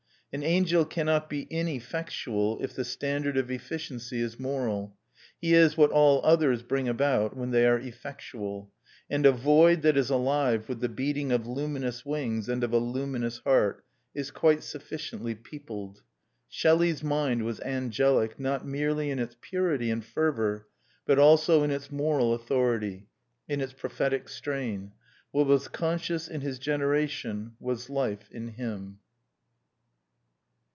[0.33, 4.95] An angel cannot be ineffectual if the standard of efficiency is moral;
[5.41, 8.71] he is what all other things bring about, when they are effectual.
[9.09, 12.77] And a void that is alive with the beating of luminous wings, and of a
[12.77, 13.83] luminous heart,
[14.15, 16.01] is quite sufficiently peopled.
[16.47, 20.65] Shelley's mind was angelic not merely in its purity and fervour,
[21.05, 23.09] but also in its moral authority,
[23.49, 24.93] in its prophetic strain.
[25.31, 28.99] What was conscience in his generation was life in him.